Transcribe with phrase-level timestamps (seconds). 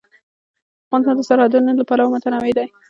[0.87, 2.67] افغانستان د سرحدونه له پلوه متنوع دی.